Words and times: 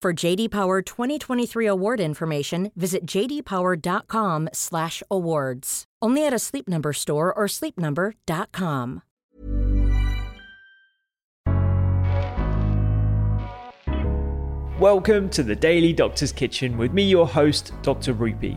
For 0.00 0.12
JD 0.12 0.52
Power 0.52 0.80
2023 0.80 1.66
award 1.66 1.98
information, 1.98 2.70
visit 2.76 3.04
jdpower.com/awards. 3.04 5.84
Only 6.00 6.24
at 6.24 6.32
a 6.32 6.38
Sleep 6.38 6.68
Number 6.68 6.92
store 6.92 7.34
or 7.34 7.46
sleepnumber.com. 7.46 9.02
Welcome 14.78 15.28
to 15.30 15.42
the 15.42 15.56
Daily 15.56 15.92
Doctor's 15.92 16.30
Kitchen 16.30 16.78
with 16.78 16.92
me, 16.92 17.02
your 17.02 17.26
host, 17.26 17.72
Dr. 17.82 18.14
Rupy. 18.14 18.56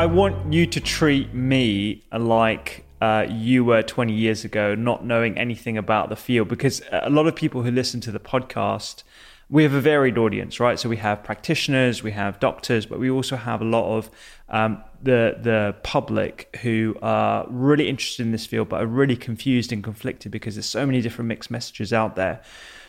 I 0.00 0.06
want 0.06 0.50
you 0.50 0.64
to 0.64 0.80
treat 0.80 1.34
me 1.34 2.02
like 2.10 2.86
uh, 3.02 3.26
you 3.28 3.66
were 3.66 3.82
20 3.82 4.14
years 4.14 4.46
ago, 4.46 4.74
not 4.74 5.04
knowing 5.04 5.36
anything 5.36 5.76
about 5.76 6.08
the 6.08 6.16
field, 6.16 6.48
because 6.48 6.80
a 6.90 7.10
lot 7.10 7.26
of 7.26 7.36
people 7.36 7.62
who 7.62 7.70
listen 7.70 8.00
to 8.00 8.10
the 8.10 8.18
podcast, 8.18 9.02
we 9.50 9.62
have 9.62 9.74
a 9.74 9.80
varied 9.82 10.16
audience, 10.16 10.58
right? 10.58 10.78
So 10.78 10.88
we 10.88 10.96
have 10.96 11.22
practitioners, 11.22 12.02
we 12.02 12.12
have 12.12 12.40
doctors, 12.40 12.86
but 12.86 12.98
we 12.98 13.10
also 13.10 13.36
have 13.36 13.60
a 13.60 13.64
lot 13.66 13.94
of 13.94 14.10
um, 14.48 14.82
the 15.02 15.36
the 15.38 15.76
public 15.82 16.58
who 16.62 16.96
are 17.02 17.46
really 17.50 17.86
interested 17.86 18.22
in 18.22 18.32
this 18.32 18.46
field, 18.46 18.70
but 18.70 18.80
are 18.80 18.86
really 18.86 19.16
confused 19.16 19.70
and 19.70 19.84
conflicted 19.84 20.32
because 20.32 20.54
there's 20.54 20.64
so 20.64 20.86
many 20.86 21.02
different 21.02 21.28
mixed 21.28 21.50
messages 21.50 21.92
out 21.92 22.16
there. 22.16 22.40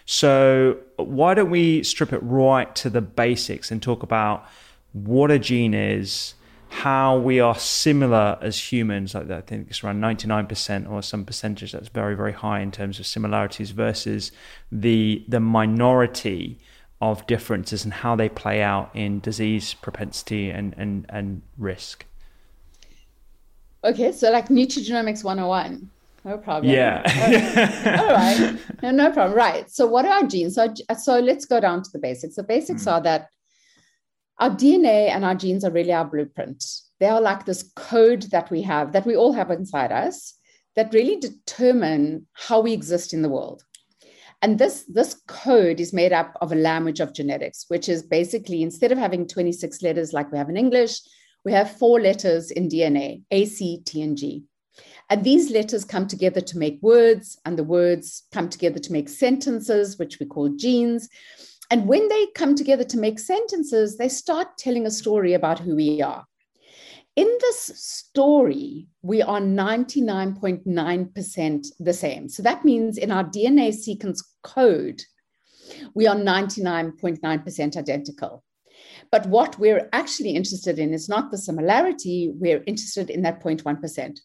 So 0.05 0.77
why 0.95 1.33
don't 1.33 1.49
we 1.49 1.83
strip 1.83 2.13
it 2.13 2.23
right 2.23 2.73
to 2.75 2.89
the 2.89 3.01
basics 3.01 3.69
and 3.69 3.81
talk 3.81 4.01
about 4.01 4.45
what 4.93 5.29
a 5.29 5.39
gene 5.39 5.73
is? 5.73 6.35
How 6.71 7.17
we 7.17 7.39
are 7.41 7.55
similar 7.55 8.37
as 8.41 8.71
humans. 8.71 9.13
Like 9.13 9.27
that, 9.27 9.37
I 9.37 9.41
think 9.41 9.67
it's 9.69 9.83
around 9.83 9.99
99% 10.01 10.89
or 10.89 11.03
some 11.03 11.25
percentage 11.25 11.73
that's 11.73 11.89
very, 11.89 12.15
very 12.15 12.31
high 12.31 12.61
in 12.61 12.71
terms 12.71 12.97
of 12.97 13.05
similarities 13.05 13.71
versus 13.71 14.31
the 14.71 15.23
the 15.27 15.41
minority 15.41 16.57
of 17.01 17.27
differences 17.27 17.83
and 17.83 17.93
how 17.93 18.15
they 18.15 18.29
play 18.29 18.61
out 18.61 18.89
in 18.93 19.19
disease 19.19 19.73
propensity 19.73 20.49
and, 20.49 20.73
and, 20.77 21.05
and 21.09 21.41
risk. 21.57 22.05
Okay, 23.83 24.11
so 24.11 24.31
like 24.31 24.47
nutrigenomics 24.47 25.23
101. 25.23 25.89
No 26.23 26.37
problem. 26.37 26.71
Yeah. 26.71 27.01
Okay. 27.05 27.97
All 27.97 28.13
right. 28.13 28.57
No, 28.83 28.91
no 28.91 29.11
problem. 29.11 29.35
Right. 29.35 29.69
So 29.69 29.87
what 29.87 30.05
are 30.05 30.21
our 30.21 30.27
genes? 30.27 30.55
So, 30.55 30.71
so 30.97 31.19
let's 31.19 31.45
go 31.45 31.59
down 31.59 31.81
to 31.81 31.91
the 31.91 31.97
basics. 31.97 32.35
The 32.35 32.43
basics 32.43 32.85
mm. 32.85 32.91
are 32.91 33.01
that 33.01 33.29
our 34.39 34.49
DNA 34.49 35.09
and 35.09 35.23
our 35.23 35.35
genes 35.35 35.63
are 35.63 35.71
really 35.71 35.93
our 35.93 36.05
blueprint. 36.05 36.63
They 36.99 37.07
are 37.07 37.21
like 37.21 37.45
this 37.45 37.71
code 37.75 38.23
that 38.31 38.49
we 38.49 38.61
have, 38.63 38.91
that 38.93 39.05
we 39.05 39.15
all 39.15 39.33
have 39.33 39.51
inside 39.51 39.91
us, 39.91 40.35
that 40.75 40.93
really 40.93 41.17
determine 41.17 42.27
how 42.33 42.61
we 42.61 42.73
exist 42.73 43.13
in 43.13 43.21
the 43.21 43.29
world. 43.29 43.63
And 44.41 44.57
this, 44.57 44.85
this 44.87 45.21
code 45.27 45.79
is 45.79 45.93
made 45.93 46.13
up 46.13 46.35
of 46.41 46.51
a 46.51 46.55
language 46.55 46.99
of 46.99 47.13
genetics, 47.13 47.65
which 47.67 47.87
is 47.87 48.01
basically 48.01 48.63
instead 48.63 48.91
of 48.91 48.97
having 48.97 49.27
26 49.27 49.81
letters 49.83 50.13
like 50.13 50.31
we 50.31 50.37
have 50.37 50.49
in 50.49 50.57
English, 50.57 50.99
we 51.45 51.51
have 51.51 51.77
four 51.77 51.99
letters 51.99 52.51
in 52.51 52.69
DNA 52.69 53.23
A, 53.31 53.45
C, 53.45 53.81
T, 53.85 54.01
and 54.01 54.17
G. 54.17 54.43
And 55.09 55.23
these 55.23 55.51
letters 55.51 55.83
come 55.83 56.07
together 56.07 56.41
to 56.41 56.57
make 56.57 56.79
words, 56.81 57.37
and 57.45 57.57
the 57.57 57.63
words 57.63 58.23
come 58.31 58.49
together 58.49 58.79
to 58.79 58.93
make 58.93 59.09
sentences, 59.09 59.99
which 59.99 60.19
we 60.19 60.25
call 60.25 60.49
genes. 60.49 61.09
And 61.71 61.87
when 61.87 62.07
they 62.09 62.27
come 62.35 62.53
together 62.55 62.83
to 62.83 62.99
make 62.99 63.17
sentences, 63.17 63.97
they 63.97 64.09
start 64.09 64.57
telling 64.57 64.85
a 64.85 64.91
story 64.91 65.33
about 65.33 65.59
who 65.59 65.77
we 65.77 66.01
are. 66.01 66.25
In 67.15 67.29
this 67.39 67.71
story, 67.75 68.89
we 69.01 69.21
are 69.21 69.39
99.9% 69.39 71.67
the 71.79 71.93
same. 71.93 72.27
So 72.27 72.43
that 72.43 72.65
means 72.65 72.97
in 72.97 73.09
our 73.09 73.23
DNA 73.23 73.73
sequence 73.73 74.21
code, 74.43 75.01
we 75.95 76.07
are 76.07 76.15
99.9% 76.15 77.77
identical. 77.77 78.43
But 79.09 79.27
what 79.27 79.57
we're 79.57 79.87
actually 79.93 80.31
interested 80.31 80.77
in 80.77 80.93
is 80.93 81.07
not 81.07 81.31
the 81.31 81.37
similarity, 81.37 82.33
we're 82.35 82.65
interested 82.67 83.09
in 83.09 83.21
that 83.21 83.41
0.1%, 83.41 84.19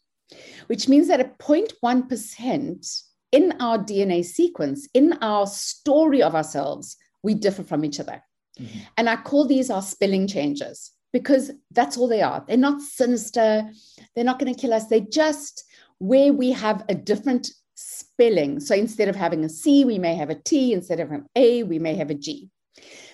which 0.66 0.88
means 0.88 1.06
that 1.08 1.20
a 1.20 1.30
0.1% 1.38 3.02
in 3.32 3.52
our 3.60 3.78
DNA 3.78 4.24
sequence, 4.24 4.88
in 4.94 5.12
our 5.20 5.46
story 5.46 6.22
of 6.22 6.34
ourselves, 6.34 6.96
we 7.26 7.34
differ 7.34 7.64
from 7.64 7.84
each 7.84 8.00
other. 8.00 8.22
Mm-hmm. 8.58 8.78
And 8.96 9.10
I 9.10 9.16
call 9.16 9.46
these 9.46 9.68
our 9.68 9.82
spelling 9.82 10.26
changes 10.26 10.92
because 11.12 11.50
that's 11.72 11.96
all 11.96 12.08
they 12.08 12.22
are. 12.22 12.44
They're 12.46 12.56
not 12.56 12.80
sinister, 12.80 13.68
they're 14.14 14.24
not 14.24 14.38
going 14.38 14.54
to 14.54 14.60
kill 14.60 14.72
us. 14.72 14.86
They're 14.86 15.00
just 15.00 15.64
where 15.98 16.32
we 16.32 16.52
have 16.52 16.84
a 16.88 16.94
different 16.94 17.50
spelling. 17.74 18.60
So 18.60 18.74
instead 18.74 19.08
of 19.08 19.16
having 19.16 19.44
a 19.44 19.48
C, 19.48 19.84
we 19.84 19.98
may 19.98 20.14
have 20.14 20.30
a 20.30 20.34
T. 20.34 20.72
Instead 20.72 21.00
of 21.00 21.10
an 21.10 21.26
A, 21.36 21.62
we 21.64 21.78
may 21.78 21.94
have 21.96 22.10
a 22.10 22.14
G. 22.14 22.48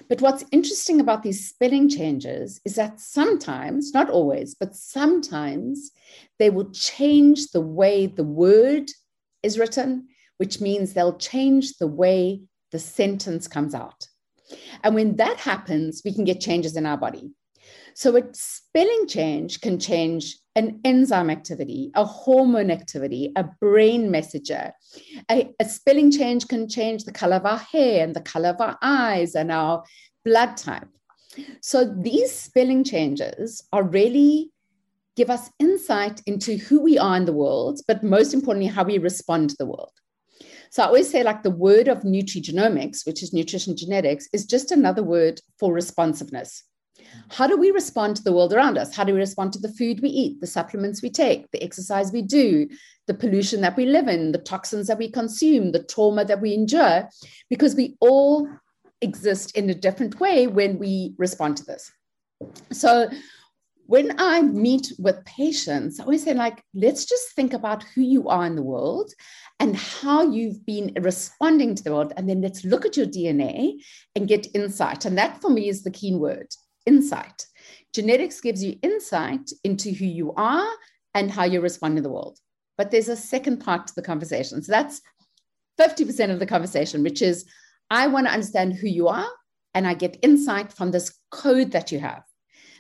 But 0.09 0.21
what's 0.21 0.45
interesting 0.53 1.01
about 1.01 1.23
these 1.23 1.49
spelling 1.49 1.89
changes 1.89 2.61
is 2.65 2.75
that 2.75 3.01
sometimes, 3.01 3.95
not 3.95 4.11
always, 4.11 4.55
but 4.55 4.75
sometimes 4.75 5.91
they 6.39 6.51
will 6.51 6.71
change 6.71 7.49
the 7.49 7.61
way 7.61 8.07
the 8.07 8.25
word 8.25 8.91
is 9.43 9.59
written, 9.59 10.09
which 10.39 10.61
means 10.61 10.93
they'll 10.93 11.17
change 11.17 11.79
the 11.79 11.87
way 11.87 12.43
the 12.73 12.79
sentence 12.79 13.47
comes 13.47 13.75
out. 13.75 14.07
And 14.83 14.95
when 14.95 15.17
that 15.17 15.39
happens, 15.39 16.03
we 16.05 16.13
can 16.13 16.25
get 16.25 16.41
changes 16.41 16.77
in 16.77 16.87
our 16.87 16.97
body. 16.97 17.31
So 17.95 18.17
a 18.17 18.23
spelling 18.33 19.07
change 19.07 19.61
can 19.61 19.79
change 19.79 20.37
an 20.57 20.81
enzyme 20.85 21.31
activity, 21.31 21.91
a 21.95 22.05
hormone 22.05 22.71
activity, 22.71 23.33
a 23.37 23.45
brain 23.61 24.11
messenger. 24.11 24.73
A, 25.31 25.51
a, 25.61 25.65
spelling 25.65 26.11
change 26.11 26.49
can 26.49 26.69
change 26.69 27.05
the 27.05 27.13
color 27.13 27.37
of 27.37 27.47
our 27.47 27.59
hair 27.59 28.05
and 28.05 28.15
the 28.15 28.21
color 28.21 28.51
of 28.51 28.61
our 28.61 28.79
eyes 28.83 29.35
and 29.35 29.51
our 29.51 29.85
blood 30.25 30.57
type. 30.57 30.89
So 31.61 31.85
these 31.85 32.33
spelling 32.33 32.85
changes 32.85 33.63
are 33.73 33.83
really 33.83 34.51
give 35.17 35.31
us 35.31 35.51
insight 35.59 36.23
into 36.27 36.57
who 36.57 36.83
we 36.83 36.99
are 36.99 37.17
in 37.17 37.25
the 37.25 37.33
world, 37.33 37.81
but 37.87 38.03
most 38.03 38.35
importantly, 38.35 38.69
how 38.69 38.85
we 38.85 38.99
respond 38.99 39.51
to 39.51 39.57
the 39.59 39.67
world. 39.67 39.93
So 40.73 40.83
I 40.83 40.87
always 40.87 41.11
say, 41.11 41.23
like, 41.23 41.43
the 41.43 41.51
word 41.51 41.87
of 41.87 41.99
nutrigenomics, 41.99 43.05
which 43.05 43.23
is 43.23 43.35
nutrition 43.35 43.77
genetics, 43.77 44.27
is 44.33 44.47
just 44.47 44.73
another 44.73 45.03
word 45.03 45.39
for 45.59 45.71
responsiveness. 45.71 46.65
How 47.29 47.47
do 47.47 47.59
we 47.59 47.71
respond 47.71 48.17
to 48.17 48.23
the 48.23 48.33
world 48.33 48.55
around 48.55 48.79
us? 48.79 48.97
How 48.97 49.05
do 49.05 49.13
we 49.13 49.19
respond 49.19 49.53
to 49.53 49.59
the 49.59 49.69
food 49.75 50.01
we 50.01 50.09
eat, 50.09 50.41
the 50.41 50.47
supplements 50.47 51.03
we 51.03 51.11
take, 51.11 51.51
the 51.51 51.63
exercise 51.63 52.11
we 52.11 52.23
do, 52.23 52.67
the 53.07 53.13
pollution 53.13 53.61
that 53.61 53.77
we 53.77 53.85
live 53.85 54.09
in, 54.09 54.33
the 54.33 54.39
toxins 54.39 54.87
that 54.87 54.97
we 54.97 55.11
consume, 55.11 55.73
the 55.73 55.83
trauma 55.85 56.25
that 56.25 56.41
we 56.41 56.55
endure? 56.55 57.07
Because 57.51 57.75
we 57.75 57.99
all 58.01 58.49
exist 59.03 59.55
in 59.55 59.69
a 59.69 59.75
different 59.75 60.21
way 60.21 60.47
when 60.47 60.79
we 60.79 61.13
respond 61.19 61.59
to 61.59 61.67
this. 61.67 61.93
So 62.71 63.11
when 63.87 64.15
I 64.19 64.43
meet 64.43 64.93
with 64.99 65.25
patients, 65.25 65.99
I 65.99 66.05
always 66.05 66.23
say, 66.25 66.35
like, 66.35 66.63
let's 66.75 67.05
just 67.05 67.33
think 67.33 67.53
about 67.53 67.83
who 67.83 68.03
you 68.03 68.29
are 68.29 68.47
in 68.47 68.57
the 68.57 68.63
world 68.63 69.13
and 69.61 69.77
how 69.77 70.23
you've 70.23 70.65
been 70.65 70.93
responding 71.01 71.75
to 71.75 71.83
the 71.83 71.93
world. 71.93 72.13
And 72.17 72.29
then 72.29 72.41
let's 72.41 72.65
look 72.65 72.87
at 72.87 72.97
your 72.97 73.07
DNA 73.07 73.75
and 74.15 74.29
get 74.29 74.55
insight. 74.55 75.05
And 75.05 75.19
that 75.19 75.41
for 75.41 75.51
me 75.51 75.69
is 75.69 75.83
the 75.83 75.91
key 75.91 76.15
word 76.15 76.49
insight. 76.87 77.47
Genetics 77.93 78.41
gives 78.41 78.63
you 78.63 78.79
insight 78.83 79.51
into 79.65 79.91
who 79.93 80.07
you 80.07 80.33
are 80.35 80.69
and 81.15 81.31
how 81.31 81.45
you 81.45 81.61
respond 81.61 81.97
to 81.97 82.03
the 82.03 82.11
world. 82.11 82.39
But 82.79 82.91
there's 82.91 83.09
a 83.09 83.17
second 83.17 83.59
part 83.59 83.87
to 83.89 83.95
the 83.95 84.03
conversation. 84.03 84.63
So 84.63 84.73
that's 84.73 85.03
50% 85.79 86.31
of 86.31 86.39
the 86.39 86.47
conversation, 86.47 87.03
which 87.03 87.21
is 87.21 87.45
I 87.91 88.07
want 88.07 88.27
to 88.27 88.33
understand 88.33 88.75
who 88.75 88.89
you 88.89 89.09
are 89.09 89.29
and 89.75 89.87
I 89.87 89.95
get 89.95 90.19
insight 90.23 90.73
from 90.73 90.91
this 90.91 91.19
code 91.31 91.73
that 91.73 91.93
you 91.93 91.99
have. 91.99 92.23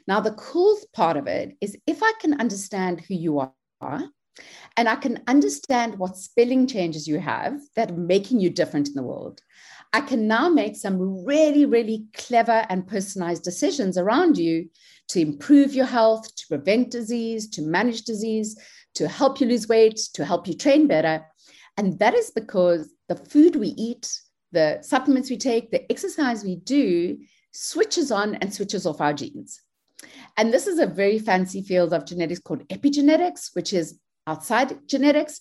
Now, 0.06 0.20
the 0.20 0.32
cool 0.32 0.78
part 0.92 1.16
of 1.16 1.26
it 1.26 1.56
is 1.60 1.76
if 1.86 2.02
I 2.02 2.12
can 2.20 2.40
understand 2.40 3.00
who 3.00 3.14
you 3.14 3.38
are 3.80 4.04
and 4.76 4.88
I 4.88 4.96
can 4.96 5.22
understand 5.26 5.98
what 5.98 6.16
spelling 6.16 6.66
changes 6.66 7.06
you 7.06 7.18
have 7.18 7.60
that 7.76 7.90
are 7.90 7.96
making 7.96 8.40
you 8.40 8.50
different 8.50 8.88
in 8.88 8.94
the 8.94 9.02
world, 9.02 9.40
I 9.92 10.00
can 10.00 10.26
now 10.26 10.48
make 10.48 10.76
some 10.76 11.24
really, 11.24 11.66
really 11.66 12.06
clever 12.14 12.64
and 12.68 12.86
personalized 12.86 13.44
decisions 13.44 13.98
around 13.98 14.38
you 14.38 14.70
to 15.08 15.20
improve 15.20 15.74
your 15.74 15.86
health, 15.86 16.34
to 16.36 16.46
prevent 16.48 16.90
disease, 16.90 17.48
to 17.50 17.62
manage 17.62 18.02
disease, 18.02 18.58
to 18.94 19.06
help 19.06 19.40
you 19.40 19.46
lose 19.46 19.68
weight, 19.68 20.00
to 20.14 20.24
help 20.24 20.46
you 20.46 20.54
train 20.54 20.86
better. 20.86 21.24
And 21.76 21.98
that 21.98 22.14
is 22.14 22.30
because 22.30 22.90
the 23.08 23.16
food 23.16 23.56
we 23.56 23.68
eat, 23.68 24.10
the 24.52 24.78
supplements 24.82 25.28
we 25.28 25.36
take, 25.36 25.70
the 25.70 25.90
exercise 25.90 26.42
we 26.42 26.56
do 26.56 27.18
switches 27.52 28.10
on 28.10 28.36
and 28.36 28.52
switches 28.52 28.86
off 28.86 29.00
our 29.00 29.12
genes. 29.12 29.60
And 30.36 30.52
this 30.52 30.66
is 30.66 30.78
a 30.78 30.86
very 30.86 31.18
fancy 31.18 31.62
field 31.62 31.92
of 31.92 32.06
genetics 32.06 32.40
called 32.40 32.66
epigenetics, 32.68 33.54
which 33.54 33.72
is 33.72 33.98
outside 34.26 34.78
genetics, 34.86 35.40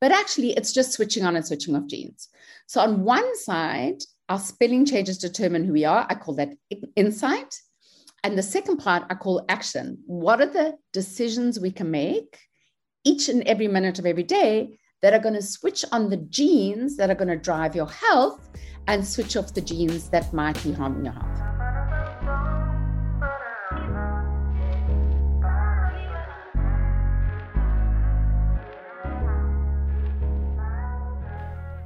but 0.00 0.12
actually 0.12 0.52
it's 0.52 0.72
just 0.72 0.92
switching 0.92 1.24
on 1.24 1.36
and 1.36 1.46
switching 1.46 1.76
off 1.76 1.86
genes. 1.86 2.28
So 2.66 2.80
on 2.80 3.04
one 3.04 3.36
side, 3.36 4.02
our 4.28 4.38
spelling 4.38 4.86
changes 4.86 5.18
determine 5.18 5.64
who 5.64 5.72
we 5.72 5.84
are. 5.84 6.06
I 6.08 6.14
call 6.14 6.34
that 6.36 6.50
insight. 6.96 7.54
And 8.22 8.36
the 8.36 8.42
second 8.42 8.78
part 8.78 9.04
I 9.10 9.14
call 9.14 9.44
action. 9.48 9.98
What 10.06 10.40
are 10.40 10.46
the 10.46 10.76
decisions 10.92 11.58
we 11.58 11.70
can 11.70 11.90
make 11.90 12.38
each 13.04 13.28
and 13.28 13.42
every 13.44 13.66
minute 13.66 13.98
of 13.98 14.06
every 14.06 14.22
day 14.22 14.78
that 15.02 15.14
are 15.14 15.18
going 15.18 15.34
to 15.34 15.42
switch 15.42 15.84
on 15.90 16.10
the 16.10 16.18
genes 16.18 16.96
that 16.96 17.10
are 17.10 17.14
going 17.14 17.28
to 17.28 17.36
drive 17.36 17.74
your 17.74 17.88
health 17.88 18.50
and 18.86 19.06
switch 19.06 19.36
off 19.36 19.54
the 19.54 19.60
genes 19.60 20.10
that 20.10 20.32
might 20.32 20.62
be 20.62 20.72
harming 20.72 21.06
your 21.06 21.14
health? 21.14 21.59